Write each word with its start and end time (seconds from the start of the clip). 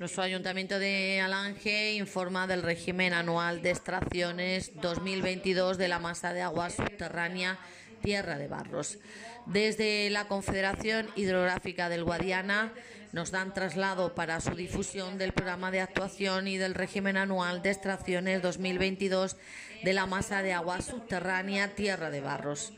Nuestro 0.00 0.24
Ayuntamiento 0.24 0.80
de 0.80 1.20
Alange 1.20 1.94
informa 1.94 2.48
del 2.48 2.62
régimen 2.62 3.12
anual 3.12 3.62
de 3.62 3.70
extracciones 3.70 4.72
2022 4.80 5.78
de 5.78 5.86
la 5.86 6.00
masa 6.00 6.32
de 6.32 6.42
agua 6.42 6.68
subterránea 6.70 7.58
Tierra 8.02 8.36
de 8.36 8.48
Barros. 8.48 8.98
Desde 9.46 10.10
la 10.10 10.26
Confederación 10.26 11.06
Hidrográfica 11.14 11.88
del 11.88 12.02
Guadiana 12.02 12.72
nos 13.12 13.30
dan 13.30 13.54
traslado 13.54 14.16
para 14.16 14.40
su 14.40 14.56
difusión 14.56 15.16
del 15.16 15.32
programa 15.32 15.70
de 15.70 15.80
actuación 15.80 16.48
y 16.48 16.56
del 16.56 16.74
régimen 16.74 17.16
anual 17.16 17.62
de 17.62 17.70
extracciones 17.70 18.42
2022 18.42 19.36
de 19.84 19.92
la 19.92 20.06
masa 20.06 20.42
de 20.42 20.54
agua 20.54 20.82
subterránea 20.82 21.76
Tierra 21.76 22.10
de 22.10 22.20
Barros. 22.20 22.72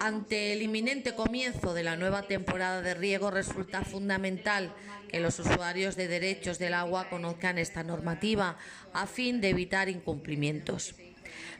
Ante 0.00 0.54
el 0.54 0.62
inminente 0.62 1.14
comienzo 1.14 1.74
de 1.74 1.82
la 1.82 1.94
nueva 1.94 2.22
temporada 2.22 2.80
de 2.80 2.94
riego 2.94 3.30
resulta 3.30 3.84
fundamental 3.84 4.72
que 5.10 5.20
los 5.20 5.38
usuarios 5.38 5.94
de 5.94 6.08
derechos 6.08 6.58
del 6.58 6.72
agua 6.72 7.10
conozcan 7.10 7.58
esta 7.58 7.84
normativa 7.84 8.56
a 8.94 9.06
fin 9.06 9.42
de 9.42 9.50
evitar 9.50 9.90
incumplimientos. 9.90 10.94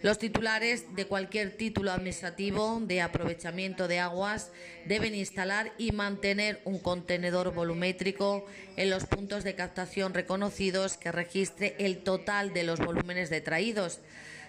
Los 0.01 0.19
titulares 0.19 0.97
de 0.97 1.05
cualquier 1.05 1.55
título 1.59 1.93
administrativo 1.93 2.81
de 2.81 3.03
aprovechamiento 3.03 3.89
de 3.89 3.99
aguas 3.99 4.53
deben 4.87 5.15
instalar 5.15 5.73
y 5.77 5.93
mantener 5.93 6.63
un 6.65 6.79
contenedor 6.79 7.53
volumétrico 7.53 8.47
en 8.79 8.89
los 8.89 9.05
puntos 9.05 9.45
de 9.45 9.55
captación 9.55 10.15
reconocidos 10.15 10.97
que 10.97 11.13
registre 11.13 11.77
el 11.79 11.99
total 11.99 12.55
de 12.55 12.63
los 12.63 12.79
volúmenes 12.81 13.29
detraídos 13.29 14.01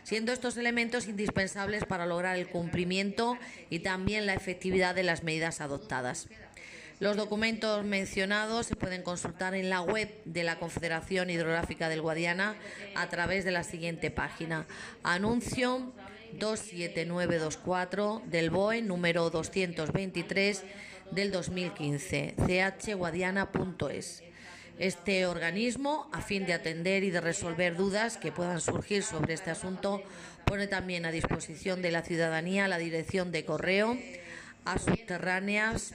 siendo 0.04 0.32
estos 0.32 0.58
elementos 0.58 1.08
indispensables 1.08 1.86
para 1.86 2.06
lograr 2.06 2.38
el 2.38 2.48
cumplimiento 2.48 3.38
y 3.70 3.80
también 3.80 4.26
la 4.26 4.34
efectividad 4.34 4.96
de 4.96 5.04
las 5.04 5.24
medidas 5.24 5.62
adoptadas. 5.62 6.28
Los 7.02 7.18
documentos 7.18 7.84
mencionados 7.84 8.68
se 8.68 8.76
pueden 8.76 9.02
consultar 9.02 9.56
en 9.56 9.72
la 9.72 9.82
web 9.82 10.08
de 10.26 10.44
la 10.44 10.60
Confederación 10.60 11.32
Hidrográfica 11.32 11.90
del 11.90 12.02
Guadiana 12.02 12.56
a 12.96 13.10
través 13.10 13.44
de 13.44 13.50
la 13.50 13.64
siguiente 13.64 14.12
página. 14.12 14.68
Anuncio 15.02 15.94
27924 16.34 18.22
del 18.28 18.52
BOE 18.52 18.84
número 18.84 19.32
223 19.32 20.64
del 21.12 21.32
2015, 21.32 22.36
chguadiana.es 22.78 24.24
este 24.82 25.28
organismo 25.28 26.10
a 26.12 26.22
fin 26.22 26.48
de 26.48 26.54
atender 26.54 27.04
y 27.04 27.12
de 27.12 27.22
resolver 27.22 27.78
dudas 27.78 28.18
que 28.18 28.32
puedan 28.32 28.60
surgir 28.60 29.04
sobre 29.04 29.36
este 29.36 29.52
asunto. 29.52 30.02
Pone 30.44 30.66
también 30.66 31.06
a 31.06 31.12
disposición 31.12 31.84
de 31.84 31.92
la 31.92 32.02
ciudadanía 32.02 32.68
la 32.68 32.80
dirección 32.80 33.32
de 33.32 33.46
correo 33.46 33.96
a 34.66 34.80
subterráneas 34.80 35.94